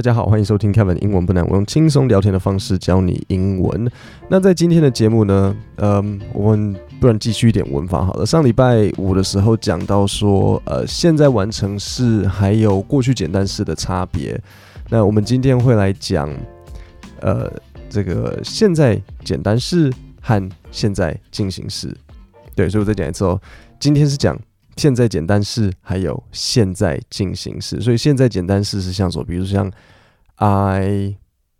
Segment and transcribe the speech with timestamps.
[0.00, 3.86] 大家好，欢迎收听 Kevin 英文不难，我用轻松聊天的方式教你英文。
[4.30, 8.24] 那在今天的节目呢，嗯，我们不然继续一点文法好了。
[8.24, 14.40] 上礼拜五的时候讲到说，呃，现在完成式还有过去简单式的差别。
[14.88, 16.34] 那我们今天会来讲，
[17.20, 17.52] 呃，
[17.90, 19.92] 这个现在简单式
[20.22, 21.94] 和现在进行式。
[22.54, 23.38] 对，所以我再讲一次哦，
[23.78, 24.34] 今天是讲。
[24.80, 29.24] 现在简单式还有现在进行式，所以现在简单式是像什么？
[29.26, 29.70] 比如像
[30.36, 31.16] I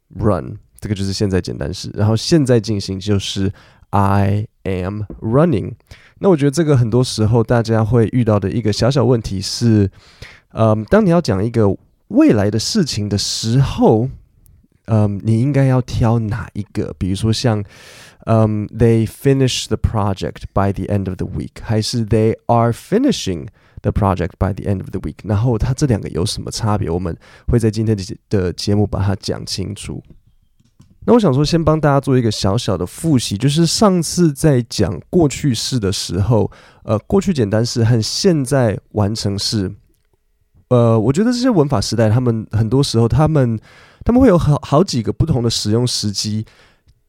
[0.08, 1.90] run，这个就是现在简单式。
[1.92, 3.52] 然后现在进行就是
[3.90, 5.74] I am running。
[6.20, 9.90] 那我觉得这个很多时候大家会遇到的一个小小问题是，
[10.54, 11.76] 嗯，当你要讲一个
[12.08, 14.08] 未来的事情的时候，
[14.90, 16.94] 嗯，你应该要挑哪一个？
[16.98, 17.64] 比如说像。
[18.26, 23.48] 嗯、，They finish the project by the end of the week，还是 they are finishing
[23.80, 25.14] the project by the end of the week？
[25.24, 26.90] 然后它这两个有什么差别？
[26.90, 27.16] 我们
[27.48, 30.02] 会在今天的的节目把它讲清楚。
[31.06, 36.52] 那我想说，先帮大家做一个小小的复习，就是上次在讲过去式的时候，
[36.84, 39.74] 呃，过去简单式和现在完成式，
[40.70, 43.58] 呃，我觉得这些文法时代，他们很多时候，他们
[44.04, 46.46] 他们会有好好几个不同的使用时机。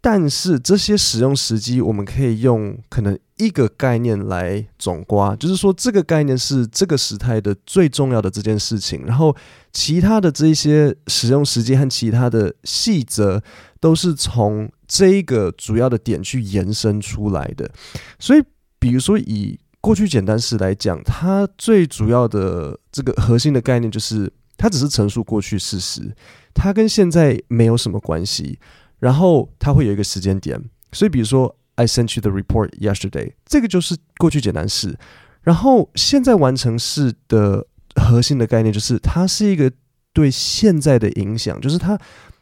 [0.03, 9.35] 但是这些使用时机，我们可以用可能一个概念来总括，就是说这个概念是这个时态的最重要的这件事情，然后
[9.71, 13.43] 其他的这一些使用时机和其他的细则
[13.79, 17.69] 都是从这一个主要的点去延伸出来的。
[18.17, 18.41] 所以，
[18.79, 26.15] 比如说以过去简单式来讲，它最主要的这个核心的概念就是它只是陈述过去事实，
[26.53, 28.59] 它跟现在没有什么关系。
[28.99, 34.95] 然后它会有一个时间点，所以比如说 I sent you the report yesterday，这个就是过去简单式。
[35.41, 39.71] 然后现在完成式的核心的概念就是它是一个
[40.13, 41.97] 对现在的影响，就是它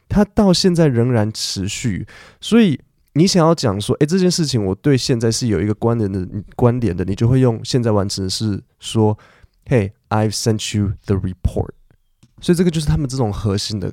[0.10, 2.06] 它到现在仍然持续。
[2.42, 2.78] 所以
[3.14, 9.18] 你想要讲说，哎，这件事情我对现在是有一个关联的关联的，你就会用现在完成式说
[9.66, 11.74] ，Hey I've sent you the report。
[12.42, 13.92] 所以这个就是他们这种核心的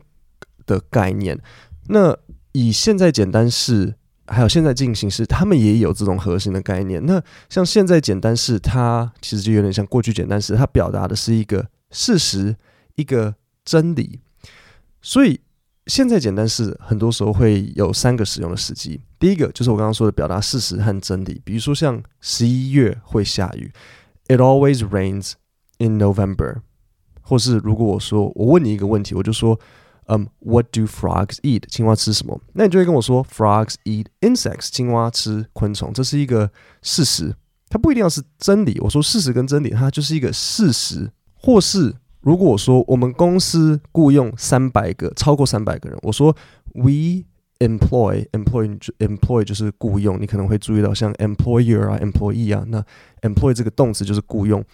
[0.66, 1.40] 的概念。
[1.88, 2.16] 那
[2.52, 3.94] 以现在简单式
[4.26, 7.04] 还有现在进行式，他们也有这种核心的概念。
[7.06, 12.56] 那像现在简单式，它其实就有点像过去简单式，它表达的是一个事实、
[12.96, 13.34] 一个
[13.64, 14.20] 真理。
[15.00, 15.40] 所以
[15.86, 19.00] 现在简单式很多时候会有三个使用的时机。
[19.20, 23.72] 第一个就是我刚刚说的表达事实和真理，比如说像十一月会下雨
[24.26, 25.32] ，It always rains
[25.78, 26.56] in November。
[27.22, 29.58] 或是如果我说我问你一个问题，我就说。
[30.08, 31.62] 嗯、，What do frogs eat？
[31.66, 32.40] 青蛙吃什么？
[32.52, 34.68] 那你就会跟我说，Frogs eat insects。
[34.70, 36.48] 青蛙吃昆虫，这是一个
[36.80, 37.34] 事实，
[37.68, 38.78] 它不一定要是真理。
[38.82, 41.10] 我说事实跟真理，它就是一个事实。
[41.34, 46.36] 或是如果我说我们公司雇佣三百个，超过三百个人，我说
[46.74, 47.24] We
[47.58, 50.20] employ employ employ 就是雇佣。
[50.20, 52.84] 你可能会注意到像 employer 啊，employee 啊，那
[53.22, 54.64] employ 这个动词就是雇佣。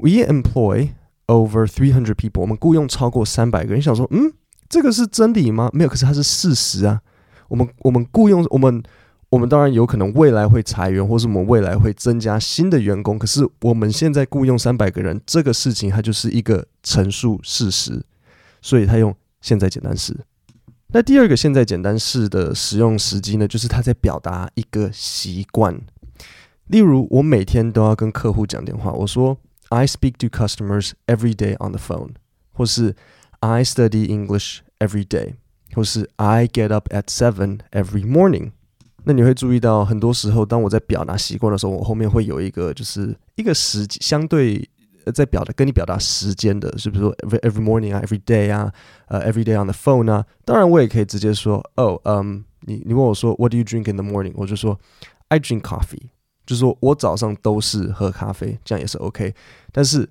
[0.00, 0.90] We employ
[1.26, 2.40] over three hundred people。
[2.40, 3.78] 我们雇佣超过三百个人。
[3.78, 4.32] 你想说，嗯？
[4.68, 5.70] 这个是真理吗？
[5.72, 7.00] 没有，可是它是事实啊。
[7.48, 8.82] 我们我们雇佣我们
[9.30, 13.18] 我们当然有可能未来会裁员，或是我们未来会增加新的员工。
[13.18, 18.04] 可是我们现在雇佣三百个人，这个事情它就是一个陈述事实，
[18.60, 20.14] 所以它用现在简单式。
[20.88, 25.80] 那第二个现在简单式的使用时机呢，就是它在表达一个习惯。
[26.66, 29.38] 例如，我每天都要跟客户讲电话，我说
[29.69, 32.15] I speak to customers every day on the phone，
[32.51, 32.95] 或是。
[33.45, 35.33] I study English every day，
[35.73, 38.53] 或是 I get up at seven every morning。
[39.03, 44.65] 那你会注意到，很多时候当我在表达习惯的时候，我后面会有一个就是一个时相对
[45.13, 48.71] 在表达跟你表达时间的，是不是说 every every morning 啊，every day 啊，
[49.07, 50.25] 呃，every day on the phone 啊？
[50.45, 54.31] 当然，我也可以直接说，哦，嗯，你你问我说，What do you drink in the morning？
[54.35, 54.79] 我就说，
[55.27, 56.11] I drink coffee，
[56.48, 59.34] 就是说我早上都是喝咖啡，这样也是 OK。
[59.70, 60.08] 但是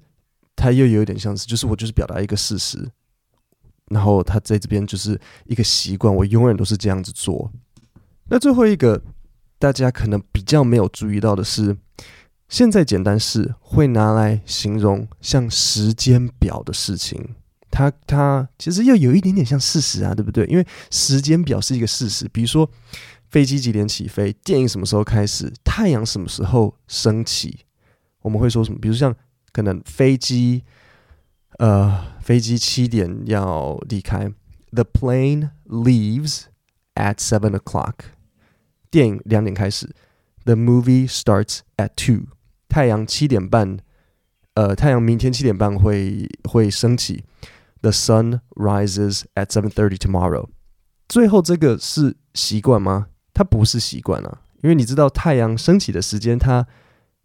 [0.56, 2.88] 它又有一点像是，就是我就是表达一个事实。
[3.90, 7.50] 然后他在这边就是一个习惯，我永远都是这样子做。
[8.29, 9.02] 那最后一个，
[9.58, 11.78] 大家可能比较没有注意到的是，
[12.50, 17.35] 现在简单式会拿来形容像时间表的事情。
[17.72, 20.46] 它它其实又有一点点像事实啊，对不对？
[20.47, 22.70] 因为时间表是一个事实，比如说
[23.29, 27.59] 飞机几点起飞，电影什么时候开始，太阳什么时候升起，
[28.24, 28.79] 我们会说什么？
[28.79, 29.16] 比如像
[29.52, 30.64] 可能飞机。
[31.59, 34.32] 呃，飞机七点要离开。
[34.72, 36.46] The plane leaves
[36.96, 37.94] at seven o'clock。
[38.90, 39.96] 电影两点开始。
[40.46, 42.30] The movie starts at two。
[42.68, 43.78] 太阳七点半，
[44.56, 47.23] 呃，太阳明天七点半会会升起。
[47.82, 50.47] The sun rises at seven thirty tomorrow。
[51.08, 53.09] 最后这个是习惯吗？
[53.32, 56.67] 它不是习惯啊，因为你知道太阳升起的时间，它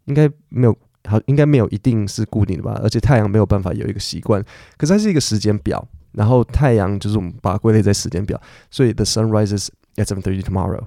[0.05, 0.73] 应该没有
[1.03, 2.79] 好，应该没有一定是固定的吧？
[2.81, 4.41] 而且太阳没有办法有一个习惯，
[4.77, 5.85] 可是它是一个时间表。
[6.13, 8.39] 然后太阳就是我们把它归类在时间表，
[8.71, 10.83] 所以 The sun rises at seven thirty tomorrow。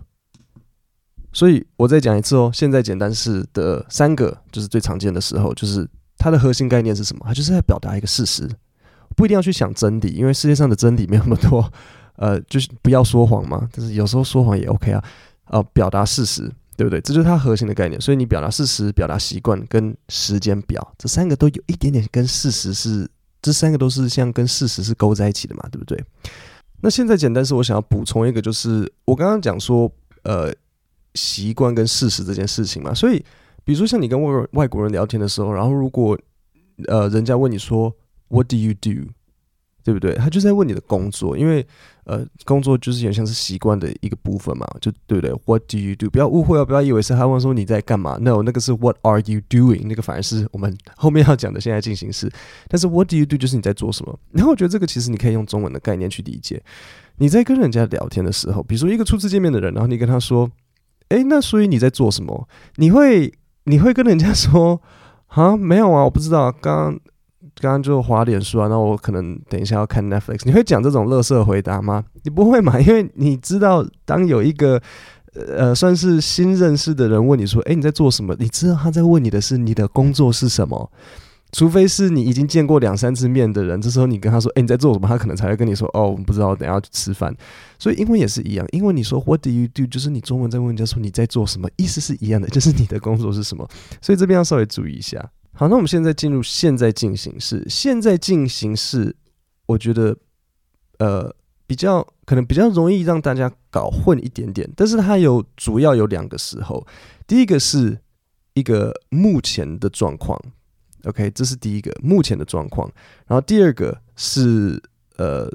[1.33, 5.87] 所以我再讲一次哦，现在简单式的三个就是最常见的时候，就是
[6.17, 7.25] 它的核心概念是什么？
[7.27, 8.49] 它就是在表达一个事实，
[9.15, 11.71] 不一定要去想真理，因为世界上的真理没有那么多。
[12.15, 15.05] 呃，就是不要说谎嘛，但是有时候说谎也 OK 啊。
[15.47, 17.01] 呃，表达事实，对不对？
[17.01, 18.01] 这就是它核心的概念。
[18.01, 23.09] 所以你表达事实、表达习惯跟时间表这三个都有一点点跟事实是。
[23.43, 26.03] 这三个都是像跟事实是勾在一起的嘛，对不对？
[26.81, 29.89] 那现在简单是我想要补充一个，就是我刚刚讲说，
[30.25, 30.53] 呃，
[31.15, 32.93] 习惯跟事实这件事情嘛。
[32.93, 33.25] 所以，
[33.63, 36.19] 比如说像你跟外外国人聊天的时候，然后如果
[36.89, 37.95] 呃人家问你说
[38.29, 39.13] “What do you do”，
[39.87, 40.13] 对不对？
[40.17, 41.67] 他就在问你的工作，因为。
[42.09, 46.09] 呃，工作就是有点像是习惯的一个部分嘛，就对不对？What do you do？
[46.09, 48.17] 不要误会哦，不要以为是他问说你在干嘛。
[48.21, 49.89] No，那个是 What are you doing？
[49.89, 52.31] 那个反而是我们后面要讲的现在进行式。
[52.69, 53.37] 但是 What do you do？
[53.37, 54.17] 就是你在做什么。
[54.31, 56.63] 然后我觉得这个其实你可以用中文的概念去理解。
[57.17, 60.49] 你在跟人家聊天的时候，比如说一个初次见面的人，然后你跟他说
[61.11, 63.35] ：“哎，那所以你在做什么？”你会
[63.65, 64.81] 你会跟人家说
[65.27, 67.01] ：“啊，没有啊，我不知道，刚刚。”
[67.61, 70.41] 刚刚就滑脸书啊，那我可能等一下要看 Netflix。
[70.45, 72.05] 你会讲这种乐色回答吗？
[72.25, 72.79] 你不会嘛？
[72.81, 74.81] 因为你知道，当有一个
[75.35, 80.91] 呃算是新认识的人问你说：“诶，你在做什么？”你知道他在问你的是你的工作是什么？
[81.53, 87.35] 除非是你已经见过两三次面的人，这时候你跟他说：“诶，你在做什么？”他可能才会跟你说：“哦，我不知道，等下去吃饭。”
[87.79, 93.67] 所以英文也是一样，英文你说 “What do you do”，就是你中文在问人家说你在做什么，意思是一样的，就是你的工作是什么。
[94.03, 95.25] 所以这边要稍微注意一下。
[95.59, 97.65] 好，那我们现在进入现在进行式。
[97.67, 99.17] 现在进行式，
[99.65, 100.15] 我觉得，
[100.99, 101.35] 呃，
[101.67, 104.71] 比较可能比较容易让大家搞混一点点。
[104.77, 106.87] 但是它有主要有两个时候，
[107.27, 107.99] 第一个是
[108.53, 110.39] 一个目前的状况
[111.05, 112.93] ，OK，这是第一个目前的状况。
[113.27, 114.79] 然后第二个是
[115.17, 115.51] 呃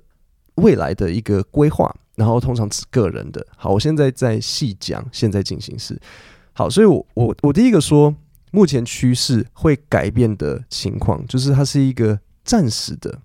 [0.56, 3.46] 未来的一个规划，然后通常指个人的。
[3.56, 5.96] 好，我现在在细讲现在进行式。
[6.54, 8.16] 好，所以我我我第一个说。
[8.51, 13.21] 目前趋势会改变的情况，就是它是一个暂时的。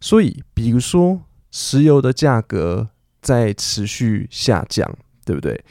[0.00, 2.90] 所以，比如说石油的价格
[3.22, 5.64] 在持续下降，对不对？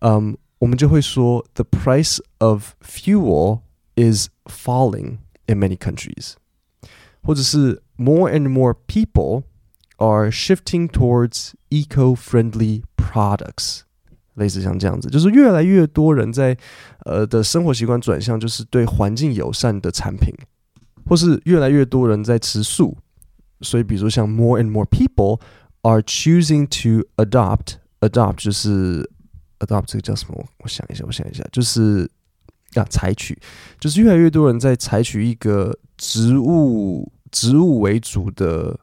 [0.00, 3.60] 嗯，我们就会说，the price of fuel
[3.94, 6.34] is falling in many countries，
[7.22, 9.44] 或者是 more and more people
[9.96, 13.80] are shifting towards eco-friendly products。
[14.35, 16.57] 类似像这样子，就是越来越多人在
[17.05, 20.33] 呃的生活习惯转向，就是对环境友善的产品，
[21.05, 22.97] 或是越来越多人在吃素。
[23.61, 25.39] 所以，比如像 more and more people
[25.83, 29.09] are choosing to adopt，adopt 就是
[29.59, 30.33] adopt 这个叫什么？
[30.35, 32.09] 我我想一下，我想一下，就是
[32.73, 33.39] 要采取，
[33.79, 38.77] 就是越来越多人在采取一个植物植物为主的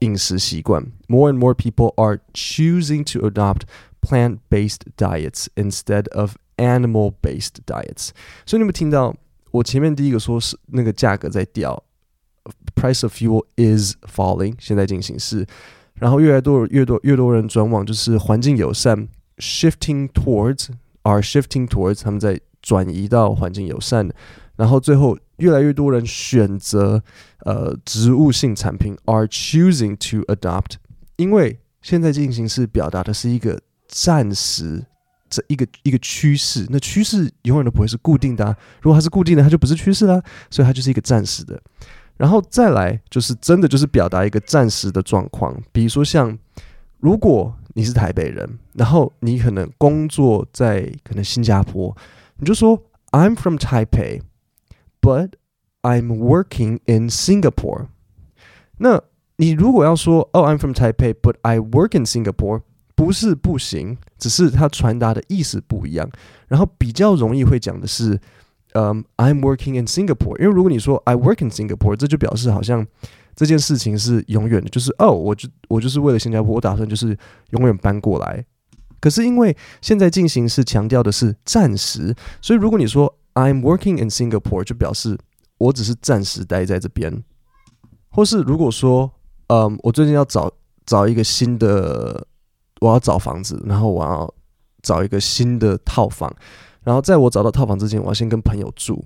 [0.00, 0.84] 饮食习惯。
[1.08, 3.62] More and more people are choosing to adopt。
[4.05, 8.09] Plant-based diets instead of animal-based diets。
[8.47, 9.15] 所以你有没有听到
[9.51, 11.83] 我前面第一个说是那个价格在掉，
[12.73, 15.45] price of fuel is falling，现在进行式，
[15.93, 20.69] 然后越来越多越多越多人转往就是环境友善，shifting towards
[21.03, 24.09] are shifting towards，他们在转移到环境友善，
[24.55, 27.03] 然后最后越来越多人选择
[27.45, 30.77] 呃植物性产品，are choosing to adopt，
[31.17, 33.61] 因为现在进行式表达的是一个。
[33.88, 34.84] 暂时
[35.28, 38.56] 这一个一个趋势，那趋势永远都不会是固定的啊。
[38.80, 40.22] 如果它是固定的，它就不是趋势啦。
[40.50, 41.60] 所以它就是一个暂时的。
[42.16, 45.54] 然后再来就是真的就是表达一个暂时的状况。
[45.72, 46.38] 比如说像，
[47.00, 51.94] 如果你是台北人，然后你可能工作在可能新加坡，
[52.38, 54.22] 你就说 I'm from Taipei,
[55.00, 55.32] but
[55.82, 57.88] I'm working in Singapore。
[58.78, 59.02] 那
[59.36, 62.62] 你如果要说 Oh, I'm from Taipei, but I work in Singapore。
[62.96, 66.10] 不是不行，只是它传达的意思不一样。
[66.48, 68.18] 然后比较容易会讲的是，
[68.72, 70.38] 嗯，I'm working in Singapore。
[70.40, 72.86] 因为如果你说 I work in Singapore，这就表示好像
[73.34, 77.16] 这件事情是永远的，就是哦，我就我就是为了新加坡，我打算就是
[77.50, 78.42] 永远搬过来。
[78.98, 85.18] 可是因为现在进行是强调的是暂时，所以如果你说 I'm working in Singapore，就表示
[85.58, 87.22] 我只是暂时待在这边。
[88.08, 89.12] 或是如果说，
[89.48, 90.50] 嗯，我最近要找
[90.86, 92.26] 找一个新的。
[92.80, 94.34] 我要找房子，然后我要
[94.82, 96.34] 找一个新的套房，
[96.82, 99.04] 然后在我找到套房之前，我要先跟朋友住。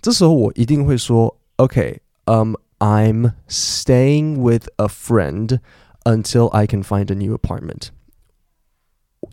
[0.00, 5.58] 这时候我一定会说，OK，um，I'm staying with a friend
[6.04, 7.88] until I can find a new apartment。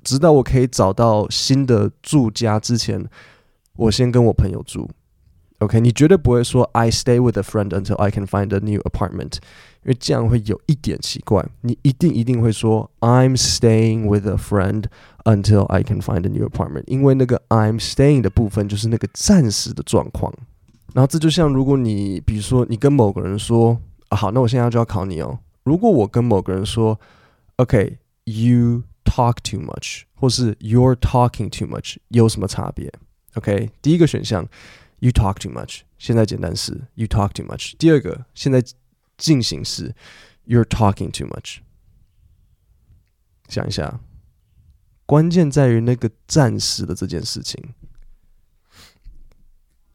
[0.04, 3.08] 直到我可以找到新的住家之前，
[3.76, 4.90] 我先跟我朋友住。
[5.61, 9.37] OK，你绝对不会说 I stay with a friend until I can find a new apartment，
[9.85, 11.47] 因为这样会有一点奇怪。
[11.63, 14.87] 你一定一定会说 I'm staying with a friend
[15.25, 20.35] until I can find a new apartment，因为那个 I'm staying 的部分就是那个暂时的状况。
[20.93, 25.39] 然后这就像如果你比如说你跟某个人说啊，好，那我现在就要考你哦。
[25.63, 26.99] 如果我跟某个人说
[27.57, 32.93] OK，you talk too much，或是 you're talking too much，有什么差别？
[33.35, 34.47] OK，第一个选项。
[35.00, 35.82] You talk too much。
[35.98, 37.74] 现在简单式，You talk too much。
[37.78, 38.64] 第二个，现在
[39.18, 39.96] 进行式
[40.46, 41.60] ，You're talking too much。
[43.48, 44.00] 想一下，
[45.06, 47.74] 关键在于那个暂时的这件事情。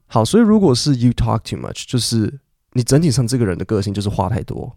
[0.07, 2.41] 好，所以如果是 You talk too much，就是
[2.73, 4.77] 你整体上这个人的个性就是话太多。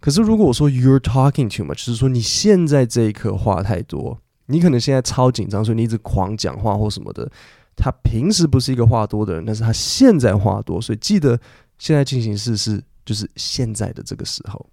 [0.00, 7.30] 可是如果我说 You're talking too much，就是说你现在这一刻话太多，你可能现在超紧张，所以你一直狂讲话或什么的。
[7.76, 11.38] 他平时不是一个话多的人，但是他现在话多，所以记得
[11.78, 14.64] 现在进行式是就是现在的这个时候。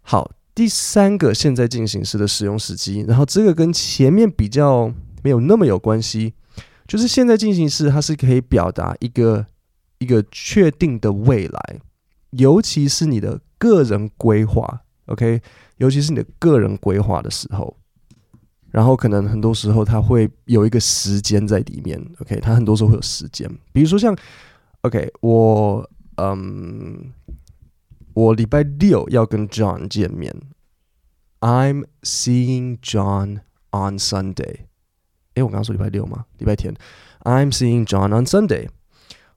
[0.00, 6.32] 好，第三个现在进行式的使用时机，然后这个跟前面比较没有那么有关系，
[6.86, 9.46] 就是现在进行式它是可以表达一个
[9.98, 11.80] 一个确定的未来，
[12.30, 15.40] 尤其是你的个人规划，OK，
[15.76, 17.76] 尤其是你的个人规划的时候。
[18.70, 24.14] 然后可能很多时候它会有一个时间在里面，OK，它很多时候会有时间，比如说像
[24.82, 27.12] ，OK，我嗯，
[28.12, 30.34] 我礼拜六要跟 John 见面
[31.40, 34.66] ，I'm seeing John on Sunday。
[35.34, 36.26] 诶，我刚刚说礼拜六吗？
[36.36, 36.74] 礼拜天
[37.22, 38.68] ，I'm seeing John on Sunday。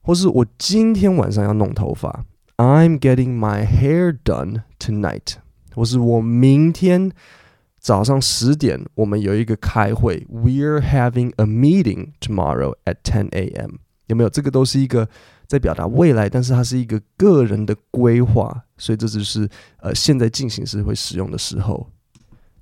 [0.01, 2.25] 或是我今天晚上要弄头发
[2.57, 5.35] ，I'm getting my hair done tonight。
[5.73, 7.11] 或是我明天。
[7.81, 10.23] 早上十点，我们有一个开会。
[10.31, 13.71] We're having a meeting tomorrow at 10 a.m.
[14.05, 14.29] 有没有？
[14.29, 15.09] 这个都是一个
[15.47, 21.89] 在表达未来，但是它是一个个人的规划，所以这就是呃现在进行时会使用的时候。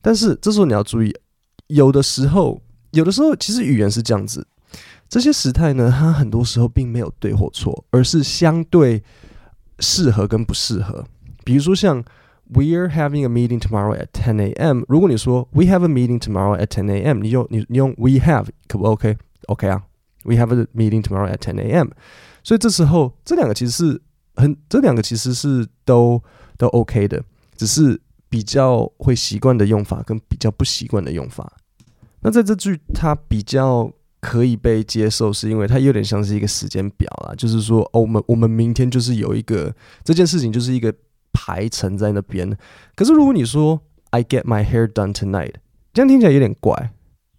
[0.02, 1.14] 但是这时候你要注意，
[1.68, 2.62] 有的时候，
[2.92, 4.48] 有的时候其实语言是这样子，
[5.10, 9.04] 这些时态呢，它很多时候并没有对或错，而是相对
[9.80, 11.06] 适合跟不适合。
[11.44, 12.02] 比如说像。
[12.51, 14.84] We're having a meeting tomorrow at 10 a.m.
[14.88, 17.22] 如果你说 We have a meeting tomorrow at 10 a.m.
[17.22, 19.84] 你用你你用 We have 可不 OK？OK 啊
[20.24, 21.89] ，We have a meeting tomorrow at 10 a.m.
[22.44, 24.01] 所以这时候这两个其实是
[24.36, 26.20] 很这两个其实是都
[26.58, 27.24] 都 OK 的，
[27.56, 31.53] 只是比较会习惯的用法跟比较不习惯的用法。
[32.22, 33.91] 那在这句它比较
[34.22, 39.72] 可以被接受，是因为它有点像是一个时间表啦，就是说哦，我们我们明天就是有一个
[40.03, 40.91] 这件事情就是一个。
[41.31, 42.57] 排程在那边，
[42.95, 43.81] 可是如果你说
[44.12, 45.53] I get my hair done tonight，
[45.93, 46.91] 这样听起来有点怪。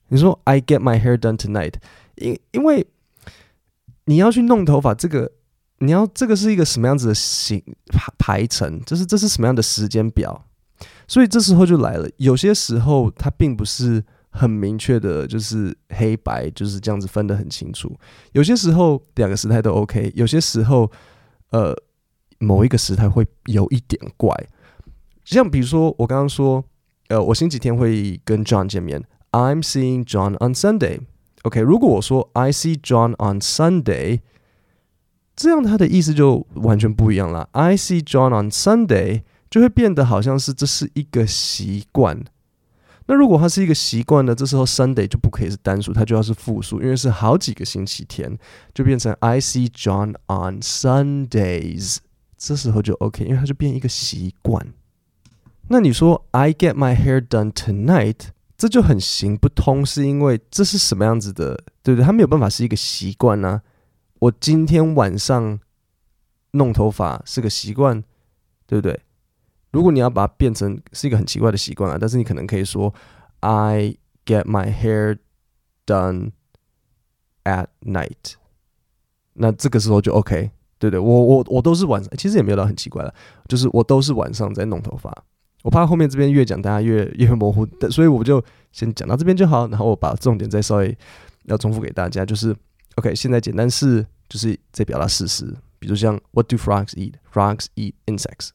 [0.08, 1.74] 你说 I get my hair done tonight，
[2.16, 2.86] 因因为
[4.06, 5.32] 你要去弄头发，这个
[5.78, 8.80] 你要这个是一个什么样子的行排排程？
[8.84, 10.44] 这是这是什么样的时间表？
[11.06, 17.98] 所以这时候就来了，有些时候它并不是很明确的，就是黑白就是这样子分得很清楚。
[18.32, 20.90] 有些时候两个时态都 OK，有些时候
[21.50, 21.76] 呃。
[22.40, 24.34] 某一个时态会有一点怪，
[25.24, 26.64] 像比如说我刚刚说，
[27.08, 31.00] 呃，我星期天会跟 John 见面，I'm seeing John on Sunday。
[31.42, 34.20] OK，如果我说 I see John on Sunday，
[35.36, 37.50] 这样它的意思就完全不一样了。
[37.52, 42.24] I see John on Sunday 就会变得好像是这是一个习惯。
[43.06, 48.38] 那如果它是一个习惯呢，这时候 Sunday 就不可以是单数，它就要是复数，因为是好几个星期天，
[48.72, 51.98] 就变成 I see John on Sundays。
[52.40, 54.66] 这时候就 OK，因为它就变一个习惯。
[55.68, 62.04] 那你说 I get my hair done tonight，这就很行不通，是因为这是什么样子的，对不对？
[62.04, 63.60] 它没有办法是一个习惯呢。
[64.20, 65.60] 我今天晚上
[66.52, 68.02] 弄头发是个习惯，
[68.66, 68.98] 对不对？
[69.70, 72.92] 如果你要把它变成是一个很奇怪的习惯啊，但是你可能可以说
[73.40, 75.18] I get my hair
[75.84, 76.32] done
[77.44, 78.34] at night，
[79.34, 80.50] 那这个时候就 OK。
[80.80, 83.14] 对对，我我我都是晚上，其实也没有到很奇怪了，
[83.46, 85.14] 就是我都是晚上在弄头发。
[85.62, 89.68] 我怕后面这边越讲大家越越模糊，所以我就先讲到这边就好。
[89.68, 90.96] 然后我把重点再稍微
[91.44, 92.56] 要重复给大家，就是
[92.94, 93.14] OK。
[93.14, 97.12] 现在简单是就是在表达事实，比如像 What do frogs eat?
[97.30, 98.48] Frogs eat insects.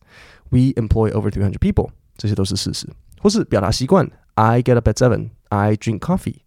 [0.49, 1.91] We employ over three hundred people.
[2.17, 2.89] 这些都是事实，
[3.21, 4.09] 或是表达习惯。
[4.33, 5.29] I get up at seven.
[5.49, 6.37] I drink coffee.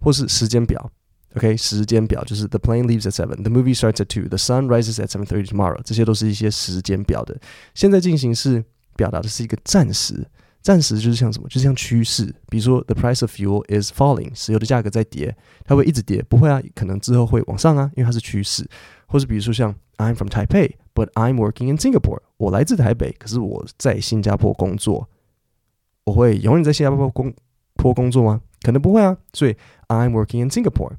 [0.00, 0.92] 或是时间表。
[1.36, 5.26] OK，时间表就是 The plane leaves at seven, the movie starts at two, the sun rises at seven
[5.26, 5.78] thirty tomorrow。
[5.84, 7.38] 这些都是一些时间表的。
[7.74, 8.64] 现在进行式
[8.96, 10.26] 表达的是一个暂时，
[10.62, 11.46] 暂时就是像什么？
[11.48, 12.34] 就是像趋势。
[12.48, 16.24] 比如说，the price of fuel is falling，石油的价格在跌，它会一直跌？
[16.28, 18.66] 不会啊，可能之后会往上啊，因为它是趋势。
[19.06, 22.22] 或是比如说像 I'm from Taipei, but I'm working in Singapore。
[22.38, 25.08] 我来自台北，可是我在新加坡工作。
[26.04, 27.34] 我会永远在新加坡工
[27.74, 28.40] 坡工作吗？
[28.66, 29.16] 可能不会啊。
[29.32, 29.54] 所以
[29.86, 30.94] I'm working in Singapore。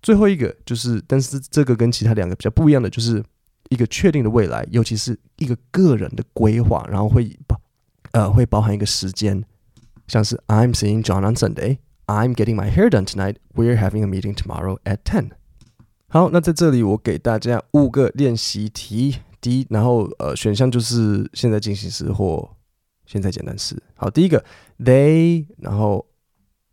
[0.00, 3.24] 最后一个就是，但是这个跟其他两个比较不一样的，就是
[3.70, 7.60] 一个确定的未来，尤其是一个个人的规划，然后会包
[8.12, 9.42] 呃会包含一个时间，
[10.06, 14.36] 像是 I'm seeing John on Sunday, I'm getting my hair done tonight, we're having a meeting
[14.36, 15.30] tomorrow at ten。
[16.08, 22.48] 好，那在这里我给大家五个练习题，第一，然后呃选项就是现在进行时或
[23.06, 23.82] 现在简单时。
[23.96, 24.44] 好，第一个
[24.78, 26.06] they，然后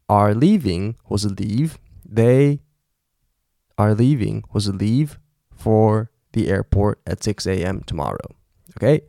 [0.06, 5.12] are leaving 或是 leave，they。are leaving 或是 leave
[5.56, 7.80] for the airport at 6 a.m.
[7.86, 8.32] tomorrow.
[8.74, 9.06] OK，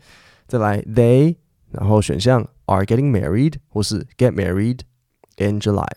[0.48, 1.38] 再来 they，
[1.72, 4.82] 然后选项 are getting married 或是 get married
[5.38, 5.90] in July。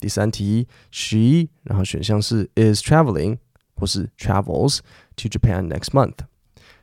[0.00, 3.40] 第三题 she，然后选项是 is traveling
[3.74, 4.78] 或是 travels
[5.16, 6.20] to Japan next month。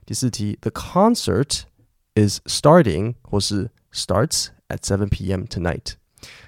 [0.06, 1.64] 第四题 the concert
[2.14, 5.46] is starting 或是 starts at 7 p.m.
[5.46, 5.94] tonight。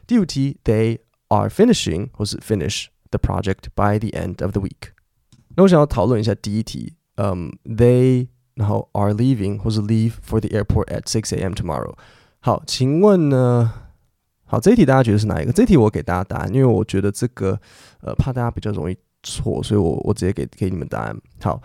[0.05, 4.91] 第五题 they are finishing 或是 finish。the project by the end of the week。
[5.55, 11.53] 那我想要讨论一下第一题，嗯、um,，they 然后 are leaving 或是 leave for the airport at six a.m.
[11.53, 11.95] tomorrow。
[12.41, 13.71] 好，请问呢？
[14.43, 15.53] 好，这一题大家觉得是哪一个？
[15.53, 17.57] 这一题我给大家答案，因为我觉得这个
[18.01, 21.17] 呃怕大家比较容易错，所以我我直接给给你们答案。
[21.39, 21.61] 好，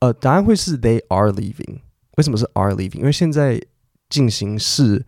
[0.00, 1.80] 呃，答案会是 they are leaving。
[2.16, 3.00] 为什么是 are leaving？
[3.00, 3.60] 因为现在
[4.08, 5.04] 进行式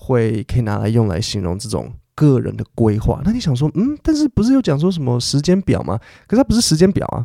[0.00, 1.92] 会可以拿来用来形容这种。
[2.12, 5.98] 个人的规划，那你想说，嗯，但是不是有讲说什么时间表吗？
[6.26, 7.24] 可是它不是时间表啊。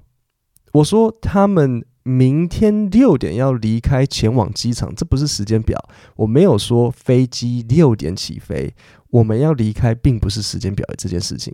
[0.72, 5.78] 我说他们明天六点要离开，前往机场，这不是时间表。
[6.16, 8.74] 我没有说飞机六点起飞，
[9.10, 11.54] 我们要离开，并不是时间表的这件事情，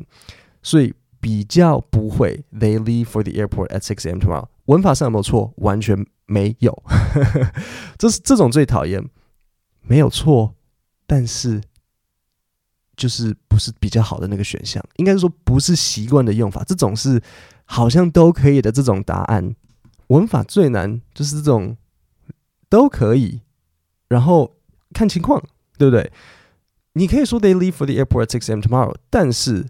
[0.61, 2.45] 所以比较不会。
[2.53, 4.19] They leave for the airport at six a.m.
[4.19, 4.49] tomorrow。
[4.65, 5.51] 文法上有没有错？
[5.55, 6.84] 完全没有。
[7.97, 9.03] 这是这种最讨厌，
[9.81, 10.53] 没有错，
[11.12, 11.62] 但是。
[12.97, 16.63] 就是不是比较好的那个选项，应该是说不是习惯的用法。
[16.63, 17.19] 这种是
[17.65, 19.56] 好像都可以的这种答案，
[20.08, 21.76] 文法最难就是这种
[22.69, 23.41] 都可以，
[24.08, 24.56] 然后
[24.93, 25.41] 看情况，
[25.80, 26.12] 对不对？
[26.93, 28.60] 你可以说 They leave for the airport at six a.m.
[28.60, 29.65] tomorrow，但是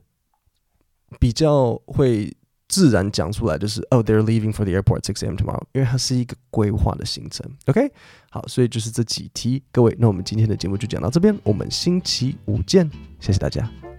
[1.19, 2.35] 比较会。
[2.71, 5.35] 自然讲出来就是 Oh,，they're leaving for the airport at 6 a.m.
[5.35, 7.45] tomorrow，因为它是一个规划的行程。
[7.65, 7.91] OK，
[8.29, 13.90] 好，所以就是这几题，各位，那我们今天的节目就讲到这边，我们星期五见，谢谢大家。